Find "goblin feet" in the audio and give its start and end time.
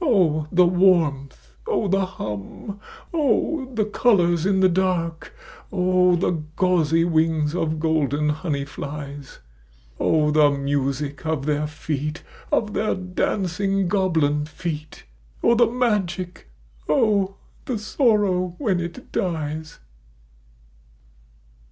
13.86-15.04